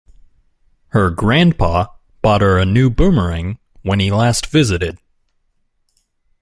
Her 0.93 1.11
grandpa 1.11 1.85
bought 2.23 2.41
her 2.41 2.57
a 2.57 2.65
new 2.65 2.89
boomerang 2.89 3.59
when 3.83 3.99
he 3.99 4.09
last 4.11 4.47
visited. 4.47 4.97